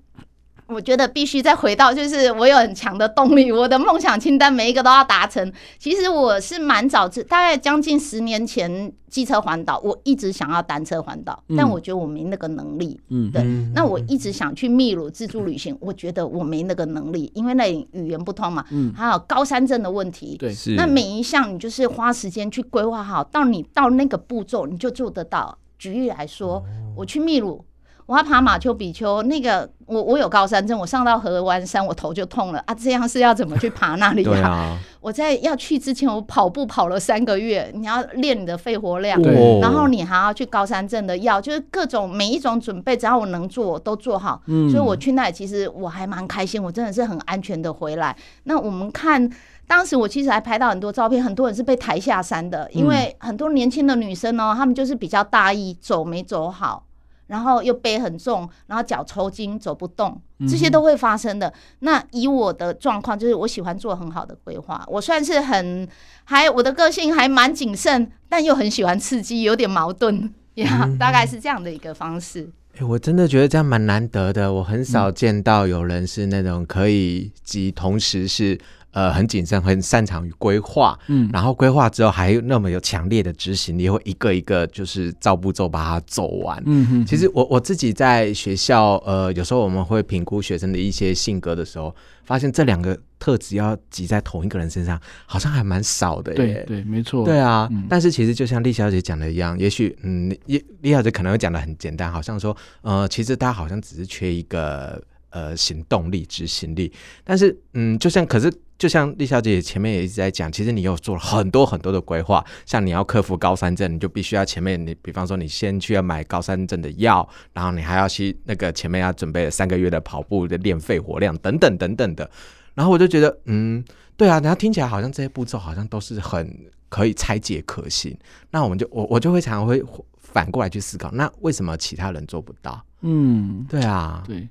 [0.68, 5.52] 我觉得必须再回到，就是我有很强的动力，我的梦想清单每一个都要达成。
[5.78, 13.00] 其实我是蛮早，大概将近十年前机车环岛，我一直想要单车环岛，但我觉得我没那个能力。
[13.10, 13.44] 嗯，对。
[13.74, 18.64] 那我一直想去秘鲁自助旅行，我觉得我没那个能力，因为那里语言不通嘛。
[18.70, 18.92] 嗯。
[18.92, 20.36] 还有高山症的问题。
[20.36, 20.74] 对，是。
[20.74, 25.56] 那每一项你就是花时间去规划好，到你到那个步骤你就做得到。
[25.78, 26.64] 举例来说，
[26.96, 27.64] 我去秘鲁。
[28.06, 32.72] 我要爬马丘比丘，那个我我有高山症，我上到河湾山我头就痛了啊！
[32.74, 39.20] 这样是要怎么去爬那里啊，我在要去之前，我跑步跑了三个月，你要练你的肺活量，
[39.60, 44.40] 然后你还要去高山症的药，就是各种每一种准备，只要我能做我都做好。
[44.46, 48.16] 嗯，所以我去那里其实我还蛮开心，我真的是很安全的回来。
[48.44, 49.28] 那我们看
[49.66, 56.84] 当时我其实还拍到很多照片，很多人是被抬下山的，因为很多年轻的女生哦，她们就是比较大意，走没走好。
[57.26, 61.52] 然后又背很重，然后脚抽筋走不动，这些都会发生的。
[61.80, 65.88] 那以我的状况，就是我喜欢做很好的规划，我算是很
[66.24, 72.50] 还我的个性还蛮谨慎，但又很喜欢刺激，有点矛盾 呀，大概是这样的一个方式。
[72.78, 78.58] 欸，我真的觉得这样蛮难得的，我很少见到有人是那种可以及同时是。
[78.96, 104.98] 呃，很谨慎，很擅长于规划，嗯，然后规划之后还有那么有强烈的执行力，会一个一个就是照步骤把它走完，嗯哼，其实我我自己在学校，呃，有时候我们会评估学生的一些性格的时候，发现这两个特质要挤在同一个人身上，好像还蛮少的耶，对对，没错，对啊，嗯、但是其实就像丽小姐讲的一样，也许嗯，丽丽小姐可能会讲的很简单，好像说，呃，其实大家好像只是缺一个
[105.30, 106.92] 呃行动力、执行力，
[107.24, 108.52] 但是嗯，就像可是。
[108.78, 122.30] 就像丽小姐前面也一直在讲，其实你有做了很多很多的规划，像你要克服高山症，你就必须要前面你，比方说你先去要买高山症的药，然后你还要去那个前面要准备了三个月的跑步的练肺活量等等等等的，
[122.74, 123.82] 然后我就觉得，嗯，
[124.14, 126.54] 对啊，然后听起来好像这些步骤好像都是很
[126.90, 128.14] 可以拆解可行，
[128.50, 129.82] 那我们就我我就会常常会
[130.18, 132.84] 反过来去思考，那为什么其他人做不到？
[133.00, 134.46] 嗯，对啊，对，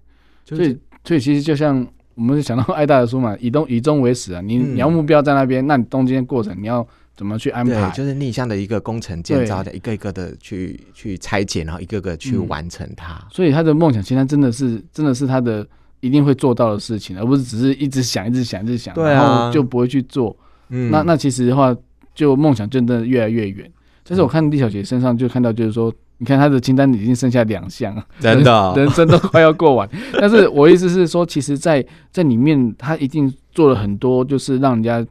[0.46, 1.86] 所以所以其实就像。
[2.18, 7.90] 我们是想到爱大的书嘛，以终以终为始啊，你你要目标在那边，嗯、那你中间过程你要怎么去安排？
[7.90, 13.16] 就是逆向的一个工程建造的，一个一个的去去拆解，然后一个个去完成它。
[13.16, 15.68] 嗯、所以他的梦想清单真的是真的是他的
[16.00, 20.34] 一定会做到的事情，而不是只是一直想一直想一直想，然后就不会去做。
[20.70, 21.76] 嗯、那那其实的话，
[22.14, 23.70] 就梦想真的越来越远。
[24.06, 25.94] 但是我看李小姐身上就看到，就是说。
[26.18, 29.90] 你看他的清单已经剩下两项，真的、哦， 人生都快要过完。
[30.18, 35.06] 但是我意思是说，其实在，在在里面，他一定做了很多，就是让人家，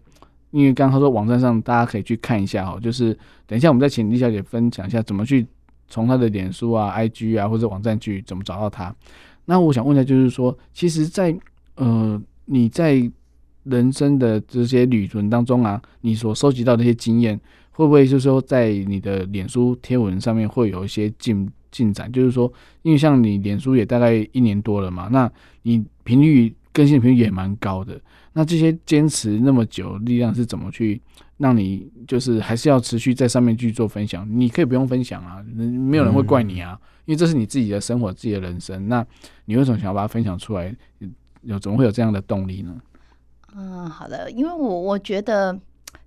[0.51, 3.12] 因为刚刚他说网站上大家可以去看一下哦，就是
[3.47, 5.47] 等一下我们再请李小姐分享一下怎么去
[5.88, 8.95] 从他的脸书啊、IG 啊或者网站去怎么找到他。
[9.45, 11.38] 那我想问一下，就是说，其实在，在
[11.75, 13.11] 呃你在
[13.64, 17.38] 人生的这些旅程当中啊，你所收集到的一些经验。
[17.75, 22.11] 会不会就是说，在你的脸书贴文上面会有一些进进展？
[22.11, 22.51] 就是说，
[22.83, 25.29] 因为像你脸书也大概一年多了嘛，那
[25.63, 28.01] 你频率更新频率也蛮高的。
[28.33, 31.03] 那这些坚持那么久，力量是怎么去
[31.39, 34.25] 让你就是还是要持续在上面去做分享？
[34.31, 38.89] 你可以不用分享啊，没有人会怪你啊，因为这是你自己的生活、自己的人生。
[38.89, 39.05] 那
[39.47, 40.75] 你为什么想要把它分享出来？
[41.43, 42.77] 有怎么会有这样的动力呢？
[43.57, 45.59] 嗯，好的，因为我我觉得。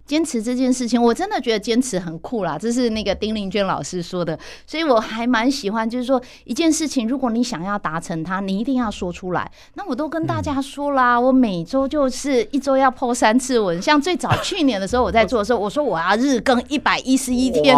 [0.08, 2.58] 坚持这件事情，我真的觉得坚持很酷啦。
[2.58, 5.88] 这是那个丁玲娟老师说的，所以我还蛮喜欢。
[5.88, 9.52] 就是说，一件事情，如果你想要达成它，你一定要说出来。
[9.74, 13.82] 那我都跟大家说啦，我每周就是一周要 po 三次文。
[13.82, 17.76] 像最早去年的时候，我在做的时候，我说我要日更一百一十一天。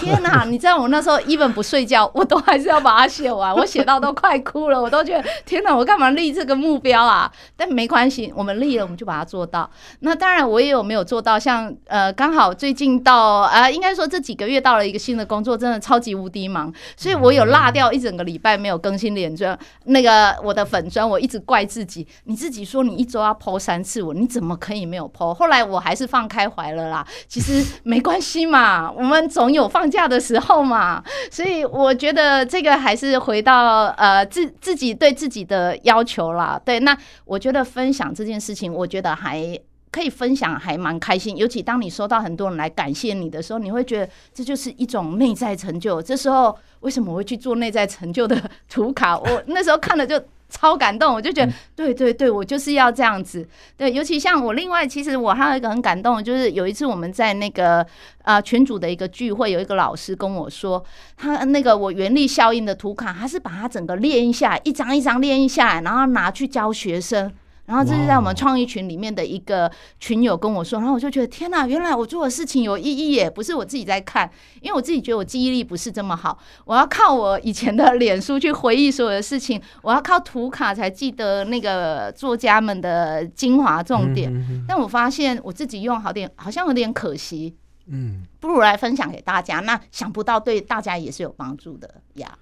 [0.00, 0.44] 天哪！
[0.44, 3.54] 你知道我那时候 even 不睡觉，我都还是要把它写完。
[3.54, 5.76] 我写到都快哭了，我都觉得天哪！
[5.76, 7.30] 我干嘛立这个目标啊？
[7.56, 9.70] 但没关系，我们立了，我们就把它做到。
[10.00, 11.67] 那当然，我也有没有做到，像。
[11.86, 25.32] 呃，刚好最近到啊、应该说这几个月到了一个新的工作，真的超级无敌忙，所以我有落掉一整个礼拜没有更新脸专，那个我的粉砖，我一直怪自己，你自己说你一周要 po 三次我，你怎么可以没有 po？
[25.32, 36.60] 后来我还是放开怀了啦，其实没关系嘛，我们总有放假的时候嘛，所以我觉得这个还是回到呃自自己对自己的要求啦。
[36.64, 39.58] 对，那我觉得分享这件事情，我觉得还。
[39.90, 46.00] 可以分享还蛮开心，尤其当你收到很多人来感谢你的时候，你会觉得这就是一种内在成就。
[46.02, 49.18] 这时候为什么我会去做内在成就的图卡？
[49.18, 53.46] 我那时候看了就超感动，我就觉得 对对对，我就是要这样子。
[53.76, 57.86] 对，尤其像我另外，其实我还有一个很感动，就是有一次我们在那个
[58.22, 60.82] 啊群组的一个聚会，有一个老师跟我说，
[61.16, 67.32] 他那个我原力效应的图卡，他是把它整个列印下来，一张一张列印下来，然后拿去教学生。
[67.68, 73.28] 然后这是在我们创意群里面的一个群友跟我说，然后我就觉得天哪，原来我做的事情有意义耶！
[73.28, 74.28] 不是我自己在看，
[74.62, 84.32] 因为我自己觉得我记忆力不是这么好，我要靠我以前的脸书去回忆所有的事情，我要靠图卡才记得那个作家们的精华重点。
[84.66, 87.54] 但我发现我自己用好点，好像有点可惜。
[87.90, 92.38] 嗯，不如来分享给大家，那想不到对大家也是有帮助的呀。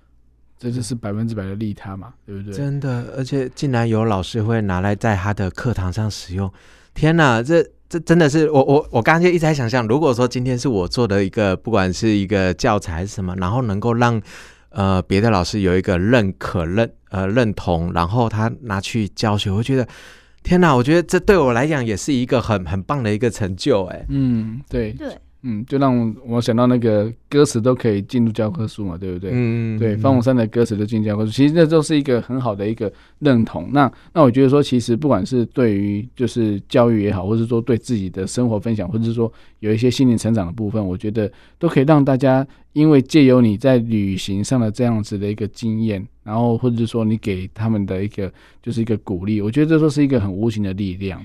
[0.59, 2.53] 这就是百分之百的利他嘛，对不对？
[2.53, 6.51] 真的，而且竟然有老师会拿来在他的课堂上使用，
[6.95, 7.43] 天哪！
[7.43, 14.21] 这这真的是我我我刚刚就一直在想象，如果说今天是我做的一个，不管是一个教材还是什么，然后能够让
[14.71, 19.87] 呃别的老师有一个认可认呃认同，然后他拿去教学，我觉得
[20.43, 20.75] 天哪！
[20.75, 25.17] 我觉得这对我来讲也是一个很很棒的一个成就，哎，嗯，对对。
[25.49, 29.31] 嗯，就让我想到那个歌词都可以进入教科书嘛，对不对？
[29.33, 33.71] 嗯，对，方文山的歌词都进教科书，其实这都是一个很好的一个认同。
[33.73, 41.31] 那那我觉得说，其实不管是对于就是教育也好，或者说对自己的生活分享，或者是说有一些心灵成长的部分，我觉得
[41.61, 51.25] 都可以让大家，因为借由你在旅行上的这样子的一个经验，然后或者是说你给他们的一个就是一个鼓励，我觉得这都是一个很无形的力量。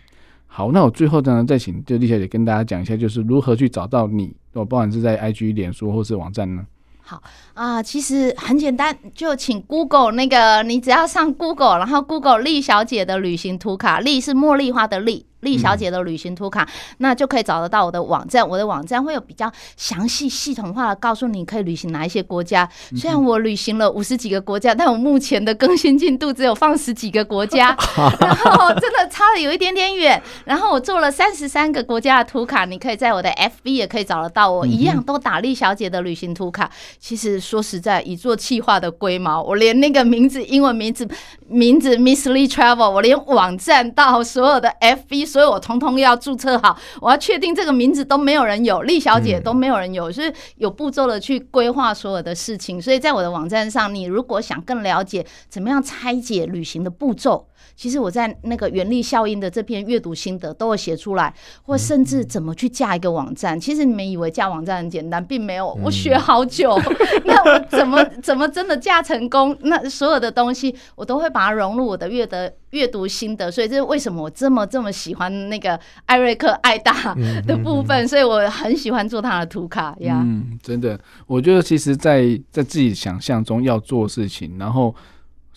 [0.54, 6.66] 好，那我最后呢，再请就丽小姐跟大家讲一下，就是如何去找到你，我不管是在 IG、脸书或是网站呢？
[7.00, 15.26] 好啊、其实很简单，就请 Google 那个，你只要上 Google，然后 Google 丽小姐的旅行图卡，丽是茉莉花的丽。
[15.42, 16.68] 丽小姐的旅行图卡，嗯、
[17.00, 18.48] 那就可以找得到我的网站。
[18.48, 22.68] 我的网站会有比较详细、系统化的告诉你可以旅行哪一些国家。
[22.96, 27.76] 虽然我旅行了五十几个国家，但我目前的更新进度只有放十几个国家，
[28.20, 30.22] 然后真的差的有一点点远。
[30.46, 36.70] 然后我做了三十三个国家的图卡，你可以在我的 FB 也可以找得到我，一样都打丽小姐的旅行图卡。
[37.00, 41.08] 其实说实在，以做企划的龟毛，我连那个名字、英文名字、
[41.48, 45.31] 名字 Miss Lee Travel，我连网站到所有的 FB。
[45.32, 52.82] 所以我通通要注册好，我要确定这个名字都没有人有，丽小姐都没有人有，就是有步骤的去规划所有的事情。
[52.82, 57.48] 所以在我的网站上，你如果想更了解怎么样拆解旅行的步骤，
[57.82, 63.60] 其实我在那个原力效应的这篇阅读心得都会写出来，或甚至怎么去架一个网站。
[63.60, 66.80] 其实你们以为架网站很简单，并没有，我学好久。
[67.26, 69.58] 那我怎么怎么真的架成功？
[69.62, 72.36] 那所有的东西我都会把它融入我的阅读
[72.70, 73.52] 阅读心得。
[73.52, 77.16] 所以这是为什么我这么这么喜欢那个艾瑞克艾大
[77.48, 78.08] 的部分。
[78.08, 80.22] 所以我很喜欢做他的图卡呀。
[80.24, 84.94] 嗯，真的，我觉得其实在，在在自己想象中要做事情，然后。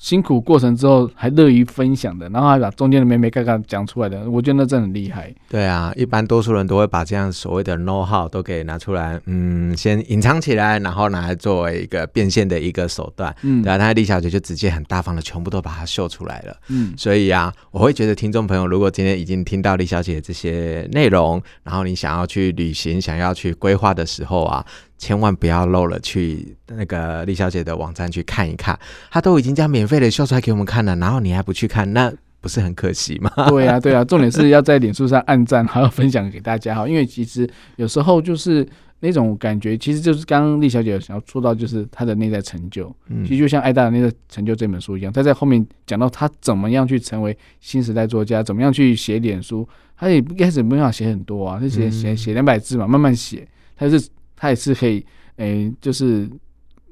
[0.05, 5.35] 辛苦过程之后还乐于分享的，然后还把中间的眉眉角角讲出来的，我觉得那真的很厉害。
[5.49, 13.35] 对啊，一般多数人都会把这样所谓的 know how 都给拿出来，嗯，先隐藏起来，然后拿来作为一个变现的一个手段。
[13.41, 16.55] 嗯，对啊，那丽小姐就直接很大方的全部都把它秀出来了。
[16.69, 24.67] 嗯，所以啊，我会觉得听众朋友，如果今天已经听到李小姐这些内容，然后你想要去旅行，想要去规划的时候啊。
[25.05, 28.79] 千万不要漏了去那个李小姐的网站去看一看，
[29.11, 33.31] 她都已经将免费的秀出来给我们看了，然后你还不去看，那不是很可惜吗？
[33.51, 38.67] 对、啊，对啊，重点是要在脸书上按赞，还要分享给大家哈，因为其实有时候就是
[39.01, 49.69] 那种感觉，其实就是刚刚丽小姐想要说到，就是她的内在成就，嗯，其实就像艾大的内在成就这本书一样，她在后面讲到她怎么样去成为新时代作家，怎么样去写脸书。
[49.97, 53.47] 他也一开始没办法写很多啊，就写写写两百字嘛，慢慢写。
[53.77, 54.01] 他是
[54.45, 55.03] 他也是可以，
[55.37, 56.29] 诶、欸，就是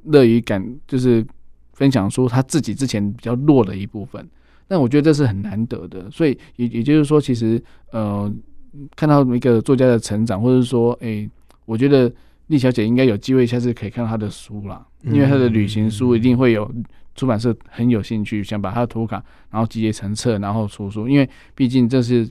[0.04, 1.22] 乐于感，就是
[1.74, 4.26] 分享出他自己之前比较弱的一部分。
[4.66, 8.32] 但我觉得这是很难得的，所以也也就是说，其实呃，
[8.96, 11.30] 看到一个作家的成长，或者说，诶、欸，
[11.66, 12.10] 我觉得
[12.46, 16.74] 丽小姐应该有机会下次可以看到她的书啦，因为她的旅行书一定会有
[17.14, 22.26] 出版社很有兴趣，想把她的图卡然后集结成册，然后出书，因为毕竟这是。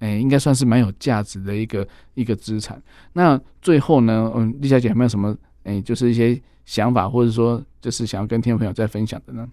[0.00, 2.80] 诶、应该算是蛮有价值的一个一个资产。
[3.14, 5.34] 那最后呢，嗯，丽小姐有没有什么
[5.64, 9.48] 诶、就是一些想法，或者说就是想要跟听众朋友再分享的呢？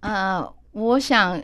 [0.00, 1.40] 呃，我想。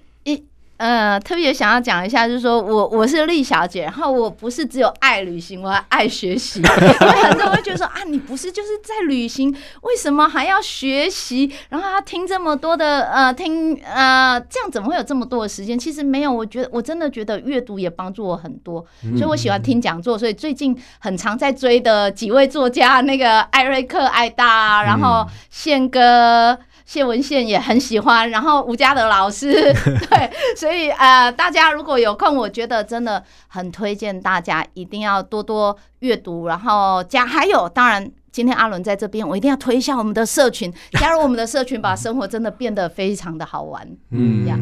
[0.79, 6.61] 呃，特别想要讲一下，就是说我我是丽小姐，然后我不是只有爱旅行，我还爱学习。
[6.61, 6.65] 因
[7.07, 9.53] 为很多人会觉得说啊，你不是就是在旅行，
[9.83, 11.53] 为什么还要学习？
[11.69, 15.77] 然后要听这么多的呃，听呃，这样怎么会有这么多的时间？
[15.77, 20.17] 其实没有，我觉得我真的觉得阅读也帮助我很多，所以我喜欢听讲座。
[20.17, 26.57] 所以最近很常在追的几位作家，那个艾瑞克·艾达，然后宪哥。
[26.89, 29.53] 谢文宪也很喜欢，然后吴家德老师，
[30.09, 43.87] 对，所以呃，大家如果有空，我觉得真的很推荐大家一定要多多阅读，然后加还有，当然今天阿伦在这边，我一定要推一下我们的社群，加入我们的社群，把生活真的变得非常的好玩。
[44.11, 44.59] 嗯，这样。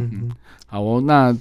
[0.66, 1.32] 好哦，那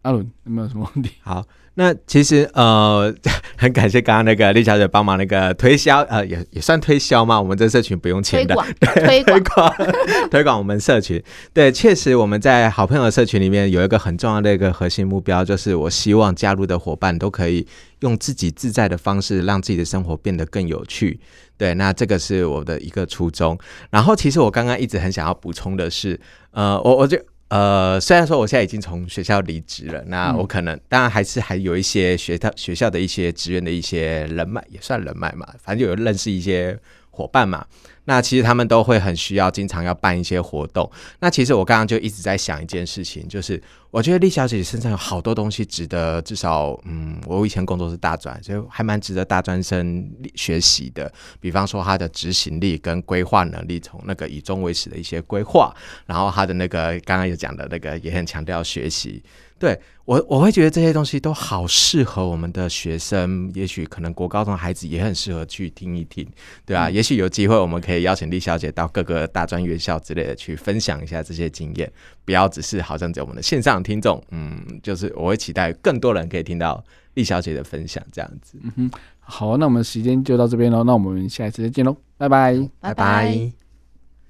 [0.00, 1.16] 阿伦有没有什么问题？
[1.20, 1.44] 好。
[1.74, 3.14] 那其实呃，
[3.56, 7.40] 很感谢刚刚那个丽小姐帮忙那个推销，呃，也也算推销嘛。
[7.40, 9.74] 我们这社群不用钱的，推广推广
[10.30, 11.22] 推广我们社群。
[11.54, 17.66] 对，确实我们在好朋友的社群里面有一个很重要的一个核心目标，就是我希望加入的伙伴都可以
[18.00, 21.18] 用自己自在的方式，让自己的生活变得更有趣。
[21.56, 23.56] 对，那这个是我的一个初衷。
[23.90, 27.16] 然后，其实我刚刚一直很想要补充的是，呃，我我就。
[27.50, 36.78] 呃，虽然说我现在已经从学校离职了，那我可能当然还是还有一些学校学校的一些职员的一些人脉，也算人脉嘛，反正有认识一些
[37.10, 37.66] 伙伴嘛。
[38.10, 40.90] 那其实他们都会很需要，经常要办一些活动。
[41.20, 51.12] 那其实我刚刚就一直在想一件事情，就是我觉得丽小姐身上有好多东西值得，至少嗯，我以前工作是大专，所以还蛮值得大专生学习的。
[51.38, 55.72] 比方说她的执行力跟规划能力，从那个以终为始的一些规划，
[56.04, 59.22] 然后她的那个刚刚有讲的那个也很强调学习。
[59.60, 66.26] 对我，我会觉得这些东西都好适合我们的学生，也许可能国高中孩子也很适合去听一听，
[66.64, 71.92] 对啊，嗯、也许有机会我们可以邀请丽小姐到各个大专院校之类的去分享一下这些经验，
[72.24, 76.82] 不要只是好像在我们的线上听众，嗯，就是我会期待更多人可以听到
[77.12, 78.58] 丽小姐的分享，这样子。
[78.62, 83.59] 嗯哼，好，那我们时间就到这边喽，那我们下一次再见喽，拜拜，拜拜。